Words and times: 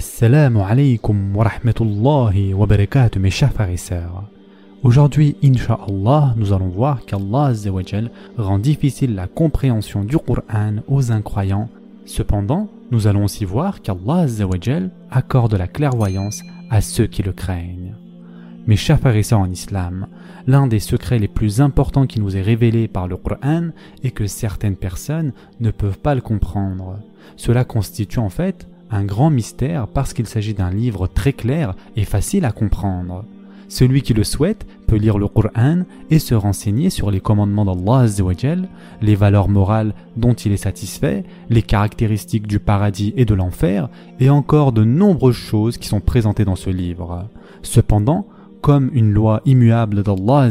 Assalamu 0.00 0.60
alaikum 0.62 1.36
wa 1.36 1.44
rahmatullahi 1.44 2.54
wa 2.54 2.64
barakatuh 2.66 3.18
mes 3.18 3.28
chers. 3.28 3.52
Aujourd'hui, 4.82 5.36
Inch'Allah, 5.44 6.32
nous 6.38 6.54
allons 6.54 6.68
voir 6.68 7.04
qu'Allah 7.04 7.52
rend 8.38 8.58
difficile 8.58 9.14
la 9.14 9.26
compréhension 9.26 10.02
du 10.02 10.16
Qur'an 10.16 10.76
aux 10.88 11.12
incroyants. 11.12 11.68
Cependant, 12.06 12.70
nous 12.90 13.08
allons 13.08 13.24
aussi 13.24 13.44
voir 13.44 13.82
qu'Allah 13.82 14.24
accorde 15.10 15.54
la 15.56 15.68
clairvoyance 15.68 16.44
à 16.70 16.80
ceux 16.80 17.06
qui 17.06 17.22
le 17.22 17.32
craignent. 17.32 17.94
Mes 18.66 18.76
chers 18.76 19.06
et 19.06 19.22
sœurs 19.22 19.40
en 19.40 19.50
islam, 19.50 20.06
l'un 20.46 20.66
des 20.66 20.80
secrets 20.80 21.18
les 21.18 21.28
plus 21.28 21.60
importants 21.60 22.06
qui 22.06 22.20
nous 22.20 22.38
est 22.38 22.42
révélé 22.42 22.88
par 22.88 23.06
le 23.06 23.18
Qur'an 23.18 23.68
est 24.02 24.12
que 24.12 24.26
certaines 24.26 24.76
personnes 24.76 25.34
ne 25.60 25.70
peuvent 25.70 25.98
pas 25.98 26.14
le 26.14 26.22
comprendre. 26.22 27.00
Cela 27.36 27.64
constitue 27.64 28.18
en 28.18 28.30
fait 28.30 28.66
un 28.90 29.04
grand 29.04 29.30
mystère 29.30 29.86
parce 29.86 30.12
qu'il 30.12 30.26
s'agit 30.26 30.54
d'un 30.54 30.70
livre 30.70 31.06
très 31.06 31.32
clair 31.32 31.74
et 31.96 32.04
facile 32.04 32.44
à 32.44 32.52
comprendre. 32.52 33.24
Celui 33.70 34.02
qui 34.02 34.14
le 34.14 34.24
souhaite 34.24 34.66
peut 34.88 34.96
lire 34.96 35.16
le 35.16 35.28
Qur'an 35.28 35.84
et 36.10 36.18
se 36.18 36.34
renseigner 36.34 36.90
sur 36.90 37.12
les 37.12 37.20
commandements 37.20 37.64
d'Allah 37.64 38.06
les 39.00 39.14
valeurs 39.14 39.48
morales 39.48 39.94
dont 40.16 40.34
il 40.34 40.50
est 40.50 40.56
satisfait, 40.56 41.24
les 41.50 41.62
caractéristiques 41.62 42.48
du 42.48 42.58
paradis 42.58 43.14
et 43.16 43.24
de 43.24 43.34
l'enfer, 43.34 43.88
et 44.18 44.28
encore 44.28 44.72
de 44.72 44.82
nombreuses 44.82 45.36
choses 45.36 45.78
qui 45.78 45.86
sont 45.86 46.00
présentées 46.00 46.44
dans 46.44 46.56
ce 46.56 46.68
livre. 46.68 47.28
Cependant, 47.62 48.26
comme 48.60 48.90
une 48.92 49.12
loi 49.12 49.40
immuable 49.44 50.02
d'Allah 50.02 50.50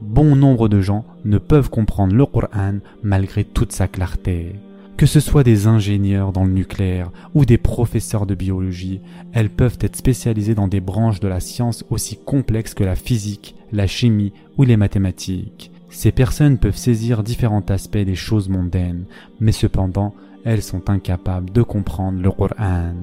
bon 0.00 0.36
nombre 0.36 0.68
de 0.68 0.80
gens 0.80 1.04
ne 1.24 1.38
peuvent 1.38 1.70
comprendre 1.70 2.14
le 2.14 2.24
Qur'an 2.24 2.78
malgré 3.02 3.42
toute 3.42 3.72
sa 3.72 3.88
clarté. 3.88 4.54
Que 4.98 5.06
ce 5.06 5.20
soit 5.20 5.44
des 5.44 5.68
ingénieurs 5.68 6.32
dans 6.32 6.44
le 6.44 6.50
nucléaire 6.50 7.12
ou 7.32 7.44
des 7.44 7.56
professeurs 7.56 8.26
de 8.26 8.34
biologie, 8.34 9.00
elles 9.32 9.48
peuvent 9.48 9.78
être 9.80 9.94
spécialisées 9.94 10.56
dans 10.56 10.66
des 10.66 10.80
branches 10.80 11.20
de 11.20 11.28
la 11.28 11.38
science 11.38 11.84
aussi 11.88 12.18
complexes 12.18 12.74
que 12.74 12.82
la 12.82 12.96
physique, 12.96 13.54
la 13.70 13.86
chimie 13.86 14.32
ou 14.56 14.64
les 14.64 14.76
mathématiques. 14.76 15.70
Ces 15.88 16.10
personnes 16.10 16.58
peuvent 16.58 16.76
saisir 16.76 17.22
différents 17.22 17.64
aspects 17.68 17.96
des 17.96 18.16
choses 18.16 18.48
mondaines, 18.48 19.04
mais 19.38 19.52
cependant, 19.52 20.16
elles 20.44 20.62
sont 20.62 20.90
incapables 20.90 21.50
de 21.50 21.62
comprendre 21.62 22.20
le 22.20 22.32
Qur'an. 22.32 22.96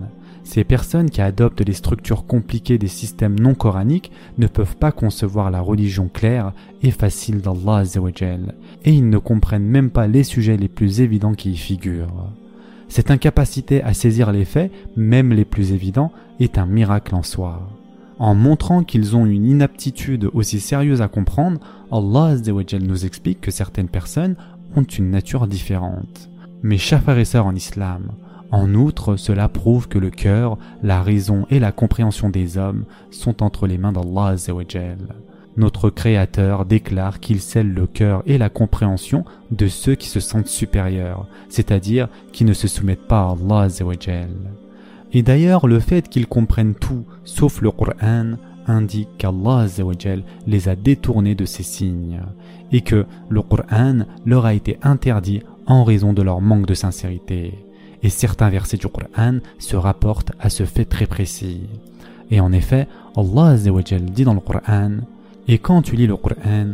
Ces 0.45 0.63
personnes 0.63 1.09
qui 1.09 1.21
adoptent 1.21 1.61
les 1.61 1.73
structures 1.73 2.25
compliquées 2.25 2.77
des 2.77 2.87
systèmes 2.87 3.37
non 3.37 3.55
coraniques 3.55 4.11
ne 4.37 4.45
peuvent 4.45 4.77
pas 4.77 4.91
concevoir 4.91 5.49
la 5.49 5.59
religion 5.59 6.07
claire 6.07 6.53
et 6.83 6.91
facile 6.91 7.41
d'Allah 7.41 7.83
et 8.85 8.93
ils 8.93 9.09
ne 9.09 9.17
comprennent 9.17 9.65
même 9.65 9.89
pas 9.89 10.07
les 10.07 10.23
sujets 10.23 10.55
les 10.55 10.69
plus 10.69 11.01
évidents 11.01 11.33
qui 11.33 11.51
y 11.51 11.57
figurent. 11.57 12.29
Cette 12.87 13.09
incapacité 13.09 13.81
à 13.81 13.93
saisir 13.95 14.31
les 14.31 14.45
faits, 14.45 14.71
même 14.95 15.33
les 15.33 15.45
plus 15.45 15.73
évidents, 15.73 16.11
est 16.39 16.59
un 16.59 16.67
miracle 16.67 17.15
en 17.15 17.23
soi. 17.23 17.67
En 18.19 18.35
montrant 18.35 18.83
qu'ils 18.83 19.15
ont 19.15 19.25
une 19.25 19.47
inaptitude 19.47 20.29
aussi 20.33 20.59
sérieuse 20.59 21.01
à 21.01 21.07
comprendre, 21.07 21.59
Allah 21.91 22.35
nous 22.81 23.05
explique 23.05 23.41
que 23.41 23.51
certaines 23.51 23.89
personnes 23.89 24.35
ont 24.75 24.83
une 24.83 25.09
nature 25.09 25.47
différente. 25.47 26.29
Mes 26.61 26.77
chers 26.77 27.03
et 27.09 27.37
en 27.37 27.55
islam, 27.55 28.11
en 28.51 28.73
outre, 28.73 29.15
cela 29.15 29.49
prouve 29.49 29.87
que 29.87 29.97
le 29.97 30.09
cœur, 30.09 30.57
la 30.83 31.01
raison 31.01 31.45
et 31.49 31.59
la 31.59 31.71
compréhension 31.71 32.29
des 32.29 32.57
hommes 32.57 32.85
sont 33.11 33.43
entre 33.43 33.67
les 33.67 33.77
mains 33.77 33.91
d'Allah 33.91 34.35
Notre 35.57 35.89
Créateur 35.89 36.65
déclare 36.65 37.19
qu'il 37.19 37.41
scelle 37.41 37.73
le 37.73 37.87
cœur 37.87 38.23
et 38.25 38.37
la 38.37 38.49
compréhension 38.49 39.25
de 39.51 39.67
ceux 39.67 39.95
qui 39.95 40.09
se 40.09 40.19
sentent 40.19 40.47
supérieurs, 40.47 41.27
c'est-à-dire 41.49 42.07
qui 42.31 42.45
ne 42.45 42.53
se 42.53 42.67
soumettent 42.67 43.07
pas 43.07 43.21
à 43.21 43.31
Allah 43.31 43.67
Et 45.11 45.23
d'ailleurs, 45.23 45.67
le 45.67 45.79
fait 45.79 46.07
qu'ils 46.07 46.27
comprennent 46.27 46.75
tout, 46.75 47.03
sauf 47.23 47.61
le 47.61 47.71
Qur'an, 47.71 48.37
indique 48.67 49.09
qu'Allah 49.17 49.65
les 50.47 50.69
a 50.69 50.75
détournés 50.75 51.35
de 51.35 51.45
ces 51.45 51.63
signes, 51.63 52.21
et 52.71 52.81
que 52.81 53.05
le 53.29 53.41
Qur'an 53.41 54.05
leur 54.25 54.45
a 54.45 54.53
été 54.53 54.77
interdit 54.83 55.41
en 55.65 55.83
raison 55.83 56.13
de 56.13 56.21
leur 56.21 56.41
manque 56.41 56.67
de 56.67 56.73
sincérité 56.75 57.64
et 58.05 58.09
certains 58.09 58.51
versets 58.51 58.77
du 58.77 58.87
Coran 58.87 59.39
se 59.57 59.75
rapportent 59.75 60.31
à 60.39 60.51
ce 60.51 60.63
fait 60.63 60.85
très 60.85 61.07
précis. 61.07 61.61
Et 62.29 62.39
en 62.39 62.51
effet, 62.51 62.87
Allah 63.17 63.57
dit 63.57 64.23
dans 64.23 64.35
le 64.35 64.39
Coran 64.41 64.91
Et 65.47 65.57
quand 65.57 65.81
tu 65.81 65.95
lis 65.95 66.05
le 66.05 66.15
Coran, 66.15 66.67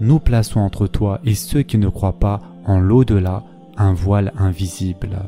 nous 0.00 0.18
plaçons 0.18 0.60
entre 0.60 0.86
toi 0.86 1.20
et 1.26 1.34
ceux 1.34 1.60
qui 1.60 1.76
ne 1.76 1.90
croient 1.90 2.18
pas 2.18 2.40
en 2.64 2.80
l'au-delà 2.80 3.42
un 3.76 3.92
voile 3.92 4.32
invisible. 4.38 5.18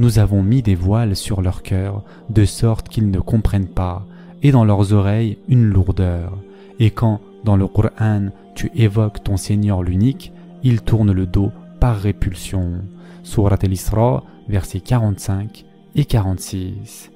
Nous 0.00 0.18
avons 0.18 0.42
mis 0.42 0.62
des 0.62 0.74
voiles 0.74 1.14
sur 1.14 1.42
leur 1.42 1.62
cœur, 1.62 2.02
de 2.28 2.44
sorte 2.44 2.88
qu'ils 2.88 3.08
ne 3.12 3.20
comprennent 3.20 3.68
pas, 3.68 4.04
et 4.42 4.50
dans 4.50 4.64
leurs 4.64 4.92
oreilles 4.94 5.38
une 5.46 5.66
lourdeur. 5.66 6.36
Et 6.80 6.90
quand, 6.90 7.20
dans 7.44 7.56
le 7.56 7.68
Coran, 7.68 8.30
tu 8.56 8.68
évoques 8.74 9.22
ton 9.22 9.36
Seigneur 9.36 9.84
l'unique, 9.84 10.32
ils 10.64 10.82
tournent 10.82 11.12
le 11.12 11.26
dos 11.26 11.52
par 11.78 11.98
répulsion. 11.98 12.80
Surat 13.22 13.58
al-Isra, 13.62 14.24
versets 14.48 14.80
45 14.80 15.64
et 15.96 16.04
46. 16.04 17.10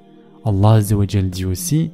Allah 0.45 0.81
dit 0.81 1.45
aussi 1.45 1.91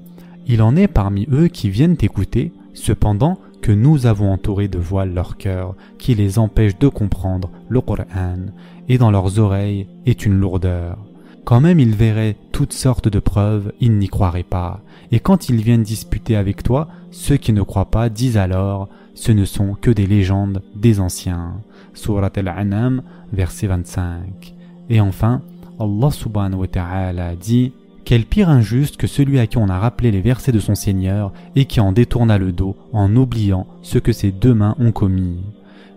Il 0.46 0.62
en 0.62 0.76
est 0.76 0.88
parmi 0.88 1.26
eux 1.32 1.48
qui 1.48 1.70
viennent 1.70 1.96
écouter, 2.00 2.52
cependant 2.74 3.38
que 3.62 3.72
nous 3.72 4.06
avons 4.06 4.30
entouré 4.30 4.68
de 4.68 4.78
voiles 4.78 5.14
leur 5.14 5.36
cœur, 5.36 5.74
qui 5.98 6.14
les 6.14 6.38
empêche 6.38 6.78
de 6.78 6.88
comprendre 6.88 7.50
le 7.68 7.80
Coran, 7.80 8.46
et 8.88 8.98
dans 8.98 9.10
leurs 9.10 9.38
oreilles 9.38 9.86
est 10.04 10.26
une 10.26 10.38
lourdeur. 10.38 10.98
Quand 11.44 11.60
même 11.60 11.80
ils 11.80 11.94
verraient 11.94 12.36
toutes 12.52 12.72
sortes 12.72 13.08
de 13.08 13.18
preuves, 13.18 13.72
ils 13.80 13.96
n'y 13.98 14.08
croiraient 14.08 14.42
pas. 14.42 14.80
Et 15.12 15.20
quand 15.20 15.48
ils 15.48 15.62
viennent 15.62 15.82
disputer 15.82 16.36
avec 16.36 16.62
toi, 16.62 16.88
ceux 17.10 17.36
qui 17.36 17.52
ne 17.52 17.62
croient 17.62 17.90
pas 17.90 18.08
disent 18.08 18.36
alors, 18.36 18.88
ce 19.14 19.32
ne 19.32 19.44
sont 19.44 19.74
que 19.80 19.90
des 19.90 20.06
légendes 20.06 20.62
des 20.74 21.00
anciens. 21.00 21.54
Surat 21.94 22.32
al-Anam, 22.36 23.02
verset 23.32 23.66
25. 23.66 24.54
Et 24.90 25.00
enfin, 25.00 25.42
Allah 25.80 26.10
subhanahu 26.10 26.60
wa 26.60 26.66
ta'ala 26.66 27.34
dit 27.36 27.72
Quel 28.04 28.24
pire 28.24 28.48
injuste 28.48 28.96
que 28.96 29.06
celui 29.06 29.38
à 29.38 29.46
qui 29.46 29.58
on 29.58 29.68
a 29.68 29.78
rappelé 29.78 30.10
les 30.10 30.20
versets 30.20 30.52
de 30.52 30.60
son 30.60 30.74
Seigneur 30.74 31.32
et 31.56 31.64
qui 31.64 31.80
en 31.80 31.92
détourna 31.92 32.38
le 32.38 32.52
dos 32.52 32.76
en 32.92 33.14
oubliant 33.16 33.66
ce 33.82 33.98
que 33.98 34.12
ses 34.12 34.30
deux 34.30 34.54
mains 34.54 34.76
ont 34.78 34.92
commis. 34.92 35.40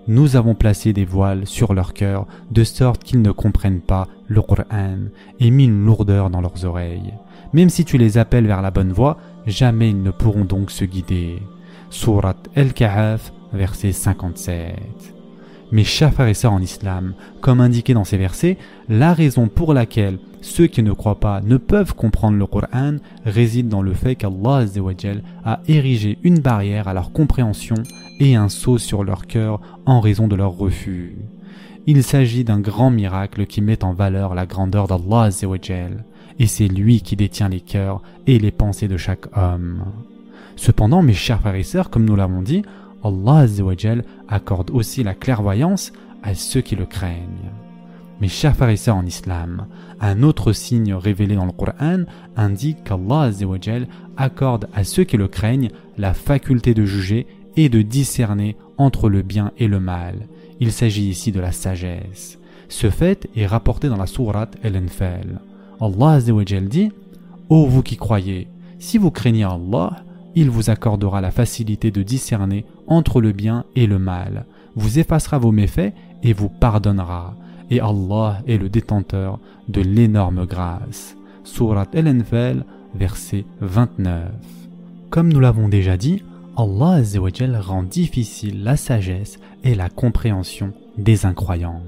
Nous 0.08 0.38
avons 0.38 0.56
placé 0.56 0.94
des 0.94 1.04
voiles 1.04 1.46
sur 1.46 1.74
leur 1.74 1.94
cœur 1.94 2.28
de 2.50 2.64
sorte 2.64 3.04
qu'ils 3.04 3.22
ne 3.22 3.32
comprennent 3.32 3.82
pas 3.82 4.08
le 4.28 4.42
Qur'an 4.42 5.10
et 5.42 5.52
mis 5.52 5.66
une 5.66 5.86
lourdeur 5.86 6.30
dans 6.30 6.40
leurs 6.40 6.64
oreilles. 6.64 7.14
Même 7.52 7.70
si 7.70 7.84
tu 7.84 7.98
les 7.98 8.18
appelles 8.18 8.48
vers 8.48 8.62
la 8.62 8.72
bonne 8.72 8.94
voie, 8.94 9.18
jamais 9.46 9.90
ils 9.90 10.02
ne 10.02 10.12
pourront 10.12 10.46
donc 10.46 10.72
se 10.72 10.86
guider. 10.86 11.42
Surat 11.90 12.36
Al-Kahf, 12.56 13.34
verset 13.52 13.92
57. 13.92 15.17
Mes 15.70 15.84
chers 15.84 16.14
frères 16.14 16.28
et 16.28 16.34
sœurs 16.34 16.54
en 16.54 16.62
islam, 16.62 17.14
comme 17.42 17.60
indiqué 17.60 17.94
dans 17.94 18.06
ces 18.06 18.16
versets, 18.16 18.58
la 18.88 19.14
raison 19.14 19.50
pour 19.50 19.74
laquelle 19.74 20.18
ceux 20.40 20.68
qui 20.68 20.82
ne 20.82 20.94
croient 20.94 21.20
pas 21.20 21.42
ne 21.42 21.58
peuvent 21.58 21.94
comprendre 21.94 22.38
le 22.38 22.46
Coran 22.46 22.98
réside 23.26 23.68
dans 23.68 23.82
le 23.82 23.94
fait 23.94 24.16
qu'Allah 24.16 24.66
a 25.44 25.60
érigé 25.68 26.20
une 26.24 26.40
barrière 26.40 26.88
à 26.88 26.94
leur 26.94 27.12
compréhension 27.12 27.76
et 28.22 28.36
un 28.36 28.48
sceau 28.48 28.78
sur 28.78 29.04
leur 29.04 29.28
cœur 29.28 29.60
en 29.86 30.00
raison 30.00 30.30
de 30.30 30.38
leur 30.38 30.52
refus. 30.52 31.18
Il 31.86 32.02
s'agit 32.02 32.46
d'un 32.46 32.62
grand 32.62 32.90
miracle 32.90 33.46
qui 33.46 33.62
met 33.62 33.84
en 33.84 33.94
valeur 33.94 34.36
la 34.36 34.46
grandeur 34.46 34.88
d'Allah 34.88 35.30
et 36.40 36.48
c'est 36.48 36.68
lui 36.68 37.02
qui 37.02 37.18
détient 37.18 37.50
les 37.50 37.62
cœurs 37.62 38.02
et 38.26 38.40
les 38.40 38.52
pensées 38.52 38.88
de 38.88 38.98
chaque 38.98 39.26
homme. 39.36 39.84
Cependant, 40.56 41.02
mes 41.02 41.14
chers 41.14 41.42
frères 41.42 41.90
comme 41.90 42.06
nous 42.06 42.16
l'avons 42.16 42.42
dit, 42.42 42.64
Allah 43.04 43.46
accorde 44.28 44.72
aussi 44.72 45.04
la 45.04 45.14
clairvoyance 45.14 45.92
à 46.24 46.34
ceux 46.34 46.62
qui 46.62 46.76
le 46.76 46.86
craignent. 46.86 47.52
Mes 48.20 48.28
chers 48.28 48.56
en 48.88 49.06
islam, 49.06 49.68
un 50.02 50.24
autre 50.24 50.52
signe 50.52 50.94
révélé 50.96 51.36
dans 51.36 51.46
le 51.46 51.52
Coran 51.52 52.04
indique 52.36 52.84
qu'Allah 52.84 53.32
accorde 54.18 54.68
à 54.74 54.84
ceux 54.84 55.04
qui 55.04 55.18
le 55.18 55.28
craignent 55.28 55.70
la 55.98 56.16
faculté 56.16 56.74
de 56.74 56.84
juger 56.84 57.28
et 57.56 57.70
de 57.70 57.84
discerner 57.84 58.56
entre 58.78 59.10
le 59.10 59.22
bien 59.22 59.52
et 59.58 59.68
le 59.68 59.80
mal. 59.80 60.16
Il 60.60 60.72
s'agit 60.72 61.08
ici 61.08 61.32
de 61.32 61.40
la 61.40 61.52
sagesse. 61.52 62.40
Ce 62.70 62.90
fait 62.90 63.30
est 63.36 63.46
rapporté 63.46 63.88
dans 63.88 63.98
la 63.98 64.08
sourate 64.08 64.58
El-Enfal. 64.64 65.40
Allah 65.80 66.20
dit 66.20 66.92
Ô 67.50 67.66
vous 67.68 67.84
qui 67.84 67.98
croyez, 67.98 68.48
si 68.80 68.98
vous 68.98 69.12
craignez 69.12 69.44
Allah, 69.44 70.04
il 70.38 70.52
vous 70.52 70.70
accordera 70.70 71.20
la 71.20 71.32
facilité 71.32 71.90
de 71.90 72.04
discerner 72.04 72.64
entre 72.86 73.22
le 73.22 73.32
bien 73.32 73.66
et 73.76 73.88
le 73.88 73.98
mal, 73.98 74.46
vous 74.76 75.00
effacera 75.00 75.40
vos 75.40 75.52
méfaits 75.52 75.96
et 76.22 76.32
vous 76.32 76.48
pardonnera. 76.48 77.34
Et 77.72 77.82
Allah 77.82 78.44
est 78.48 78.60
le 78.60 78.70
détenteur 78.70 79.40
de 79.68 79.82
l'énorme 79.82 80.46
grâce. 80.46 81.18
Surat 81.44 81.88
El-Enfal, 81.92 82.66
verset 82.94 83.46
29. 83.62 84.30
Comme 85.10 85.34
nous 85.34 85.40
l'avons 85.40 85.70
déjà 85.70 85.98
dit, 85.98 86.22
Allah 86.56 87.02
rend 87.60 87.82
difficile 87.82 88.64
la 88.64 88.78
sagesse 88.78 89.40
et 89.64 89.74
la 89.74 89.90
compréhension 89.90 90.72
des 91.00 91.26
incroyants. 91.26 91.82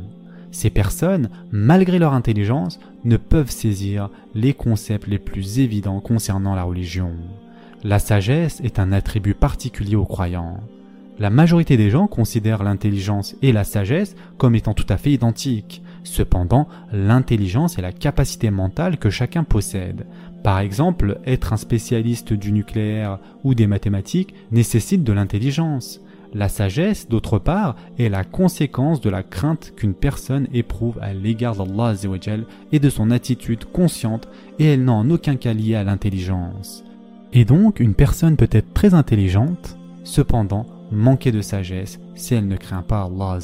Ces 0.49 0.71
personnes, 0.71 1.29
malgré 1.51 1.99
leur 1.99 2.15
intelligence, 2.15 2.79
ne 3.05 3.17
peuvent 3.17 3.51
saisir 3.51 4.09
les 4.33 4.55
concepts 4.55 5.05
les 5.05 5.19
plus 5.19 5.59
évidents 5.59 5.99
concernant 5.99 6.55
la 6.55 6.63
religion. 6.63 7.11
La 7.83 7.99
sagesse 7.99 8.59
est 8.61 8.77
un 8.77 8.91
attribut 8.91 9.33
particulier 9.33 9.95
aux 9.95 10.05
croyants. 10.05 10.57
La 11.17 11.29
majorité 11.29 11.77
des 11.77 11.89
gens 11.89 12.07
considèrent 12.07 12.61
l'intelligence 12.63 13.37
et 13.41 13.53
la 13.53 13.63
sagesse 13.63 14.17
comme 14.37 14.55
étant 14.55 14.73
tout 14.73 14.85
à 14.89 14.97
fait 14.97 15.13
identiques. 15.13 15.81
Cependant, 16.03 16.67
l'intelligence 16.91 17.77
est 17.77 17.81
la 17.81 17.93
capacité 17.93 18.51
mentale 18.51 18.97
que 18.97 19.09
chacun 19.09 19.45
possède. 19.45 20.05
Par 20.43 20.59
exemple, 20.59 21.19
être 21.25 21.53
un 21.53 21.57
spécialiste 21.57 22.33
du 22.33 22.51
nucléaire 22.51 23.19
ou 23.45 23.55
des 23.55 23.67
mathématiques 23.67 24.33
nécessite 24.51 25.05
de 25.05 25.13
l'intelligence. 25.13 26.01
La 26.33 26.49
sagesse, 26.49 27.07
d'autre 27.07 27.39
part, 27.39 27.77
est 27.97 28.09
la 28.09 28.25
conséquence 28.25 28.99
de 28.99 29.09
la 29.09 29.23
crainte 29.23 29.73
qu'une 29.77 29.93
personne 29.93 30.47
éprouve 30.53 30.99
à 31.01 31.13
l'égard 31.13 31.55
d'Allah 31.55 31.93
et 32.73 32.79
de 32.79 32.89
son 32.89 33.09
attitude 33.09 33.63
consciente 33.63 34.27
et 34.59 34.65
elle 34.65 34.83
n'a 34.83 34.93
en 34.93 35.09
aucun 35.09 35.37
cas 35.37 35.53
liée 35.53 35.75
à 35.75 35.85
l'intelligence. 35.85 36.83
Et 37.31 37.45
donc, 37.45 37.79
une 37.79 37.93
personne 37.93 38.37
peut 38.37 38.49
être 38.51 38.73
très 38.73 38.93
intelligente, 38.93 39.77
cependant 40.03 40.65
manquer 40.91 41.31
de 41.31 41.41
sagesse 41.41 41.99
si 42.15 42.33
elle 42.33 42.47
ne 42.47 42.57
craint 42.57 42.81
pas 42.81 43.03
Allah 43.03 43.39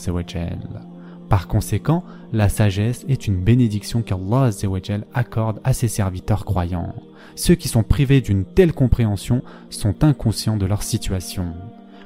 Par 1.30 1.48
conséquent, 1.48 2.04
la 2.34 2.50
sagesse 2.50 3.06
est 3.08 3.28
une 3.28 3.44
bénédiction 3.44 4.02
qu'Allah 4.02 4.50
accorde 5.14 5.60
à 5.64 5.74
ses 5.74 5.88
serviteurs 5.88 6.46
croyants. 6.46 6.96
Ceux 7.36 7.56
qui 7.56 7.68
sont 7.68 7.84
privés 7.84 8.22
d'une 8.22 8.46
telle 8.46 8.74
compréhension 8.74 9.44
sont 9.70 10.04
inconscients 10.04 10.58
de 10.58 10.66
leur 10.66 10.82
situation. 10.82 11.54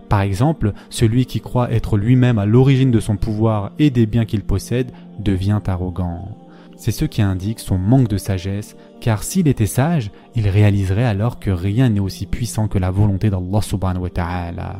Par 0.09 0.21
exemple, 0.21 0.73
celui 0.89 1.25
qui 1.25 1.39
croit 1.39 1.71
être 1.71 1.95
lui-même 1.95 2.39
à 2.39 2.45
l'origine 2.45 2.91
de 2.91 2.99
son 2.99 3.15
pouvoir 3.15 3.71
et 3.77 3.91
des 3.91 4.07
biens 4.07 4.25
qu'il 4.25 4.43
possède 4.43 4.91
devient 5.19 5.59
arrogant. 5.67 6.35
C'est 6.79 6.91
ce 6.91 7.03
qui 7.03 7.21
indique 7.21 7.59
son 7.59 7.77
manque 7.77 8.07
de 8.07 8.17
sagesse, 8.17 8.77
car 9.01 9.23
s'il 9.23 9.49
était 9.49 9.65
sage, 9.65 10.11
il 10.33 10.47
réaliserait 10.47 11.03
alors 11.03 11.37
que 11.37 11.51
rien 11.51 11.89
n'est 11.89 11.99
aussi 11.99 12.25
puissant 12.25 12.69
que 12.69 12.79
la 12.79 12.89
volonté 12.89 13.29
d'Allah 13.29 13.61
subhanahu 13.61 14.03
wa 14.03 14.09
ta'ala. 14.09 14.77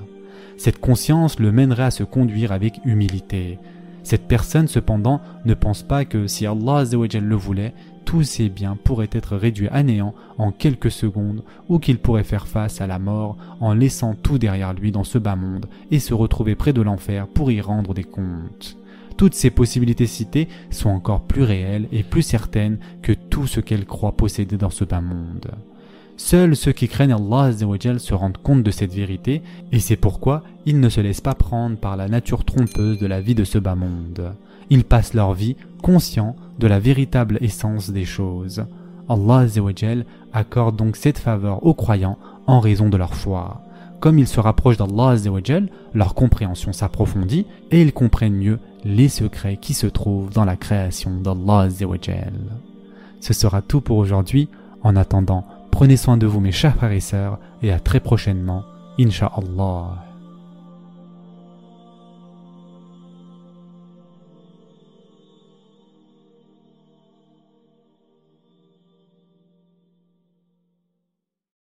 Cette 0.56 0.80
conscience 0.80 1.40
le 1.40 1.52
mènerait 1.52 1.84
à 1.84 1.92
se 1.92 2.04
conduire 2.04 2.54
avec 2.54 2.80
humilité. 2.86 3.60
Cette 4.04 4.30
personne 4.30 4.70
cependant 4.70 5.20
ne 5.44 5.54
pense 5.54 5.84
pas 5.84 6.06
que 6.06 6.26
si 6.26 6.48
Allah 6.48 6.86
le 6.94 7.36
voulait, 7.36 7.74
tous 8.06 8.24
ses 8.24 8.48
biens 8.48 8.78
pourraient 8.82 9.10
être 9.12 9.36
réduits 9.36 9.68
à 9.68 9.84
néant 9.84 10.16
en 10.38 10.54
quelques 10.54 10.92
secondes 10.92 11.44
ou 11.68 11.80
qu'il 11.80 12.00
pourrait 12.00 12.24
faire 12.24 12.48
face 12.48 12.80
à 12.80 12.88
la 12.88 12.98
mort 12.98 13.36
en 13.60 13.74
laissant 13.74 14.16
tout 14.16 14.38
derrière 14.38 14.74
lui 14.74 14.94
dans 14.94 15.04
ce 15.04 15.18
bas 15.18 15.36
monde 15.36 15.68
et 15.92 16.00
se 16.00 16.14
retrouver 16.14 16.56
près 16.56 16.72
de 16.72 16.82
l'enfer 16.82 17.28
pour 17.28 17.52
y 17.52 17.60
rendre 17.60 17.94
des 17.94 18.06
comptes. 18.06 18.79
Toutes 19.20 19.36
ces 19.36 19.50
possibilités 19.50 20.08
citées 20.08 20.48
sont 20.70 20.88
encore 20.88 21.20
plus 21.20 21.44
réelles 21.44 21.90
et 21.92 22.04
plus 22.04 22.22
certaines 22.22 22.78
que 23.02 23.12
tout 23.12 23.48
ce 23.48 23.60
qu'elle 23.60 23.86
croit 23.86 24.14
posséder 24.14 24.56
dans 24.56 24.70
ce 24.70 24.86
bas 24.86 25.02
monde. 25.02 25.52
Seuls 26.16 26.56
ceux 26.56 26.72
qui 26.72 26.88
craignent 26.88 27.18
Allah 27.18 27.52
se 27.52 28.14
rendent 28.14 28.38
compte 28.38 28.64
de 28.64 28.72
cette 28.72 28.94
vérité 28.94 29.42
et 29.74 29.80
c'est 29.80 29.98
pourquoi 29.98 30.44
ils 30.66 30.80
ne 30.80 30.88
se 30.88 31.02
laissent 31.02 31.20
pas 31.20 31.36
prendre 31.36 31.76
par 31.76 31.98
la 31.98 32.08
nature 32.08 32.46
trompeuse 32.46 32.98
de 32.98 33.08
la 33.08 33.20
vie 33.20 33.36
de 33.36 33.44
ce 33.44 33.58
bas 33.58 33.76
monde. 33.76 34.36
Ils 34.70 34.86
passent 34.86 35.14
leur 35.14 35.34
vie 35.34 35.58
conscients 35.84 36.38
de 36.58 36.68
la 36.68 36.80
véritable 36.80 37.40
essence 37.42 37.90
des 37.90 38.06
choses. 38.06 38.64
Allah 39.10 39.48
accorde 40.32 40.78
donc 40.78 40.96
cette 40.96 41.20
faveur 41.20 41.66
aux 41.66 41.74
croyants 41.74 42.18
en 42.48 42.62
raison 42.62 42.88
de 42.88 42.96
leur 42.96 43.16
foi. 43.16 43.66
Comme 44.00 44.18
ils 44.18 44.30
se 44.30 44.40
rapprochent 44.40 44.78
d'Allah 44.78 45.16
leur 45.94 46.14
compréhension 46.14 46.72
s'approfondit 46.72 47.46
et 47.70 47.82
ils 47.82 47.92
comprennent 47.92 48.38
mieux 48.38 48.60
les 48.84 49.10
secrets 49.10 49.58
qui 49.58 49.74
se 49.74 49.88
trouvent 49.88 50.32
dans 50.32 50.46
la 50.46 50.56
création 50.56 51.12
d'Allah 51.12 51.68
Ce 53.20 53.34
sera 53.34 53.62
tout 53.62 53.82
pour 53.82 53.98
aujourd'hui. 53.98 54.50
En 54.82 54.96
attendant, 54.96 55.46
prenez 55.72 55.98
soin 55.98 56.18
de 56.18 56.26
vous 56.26 56.40
mes 56.40 56.52
chers 56.52 56.76
frères 56.76 56.92
et 56.92 57.00
sœurs 57.00 57.40
et 57.62 57.72
à 57.72 57.80
très 57.80 58.00
prochainement, 58.00 58.64
Inch'Allah. 59.00 60.09